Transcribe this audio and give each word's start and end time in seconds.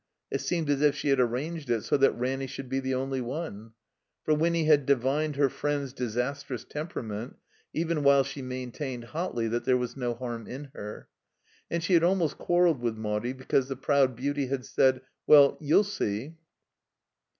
It 0.31 0.41
seemed 0.41 0.67
as 0.71 0.81
if 0.81 0.95
she 0.95 1.09
had 1.09 1.19
arranged 1.19 1.69
it 1.69 1.83
so 1.83 1.95
that 1.97 2.17
Ranny 2.17 2.47
should 2.47 2.69
be 2.69 2.79
the 2.79 2.95
only 2.95 3.21
one. 3.21 3.73
For 4.25 4.33
Winny 4.33 4.65
had 4.65 4.87
divined 4.87 5.35
her 5.35 5.47
friend's 5.47 5.93
disastrous 5.93 6.63
temperament 6.65 7.35
even 7.71 8.01
while 8.01 8.23
she 8.23 8.41
maintained 8.41 9.03
hotly 9.03 9.47
that 9.49 9.65
there 9.65 9.77
was 9.77 9.95
no 9.95 10.15
harm 10.15 10.47
in 10.47 10.71
her. 10.73 11.07
And 11.69 11.83
she 11.83 11.93
had 11.93 12.03
almost 12.03 12.39
quarreled 12.39 12.81
with 12.81 12.97
Maudie 12.97 13.33
because 13.33 13.67
the 13.67 13.75
proud 13.75 14.15
beauty 14.15 14.47
had 14.47 14.65
said, 14.65 15.01
"Well, 15.27 15.55
you'll 15.61 15.83
see." 15.83 16.33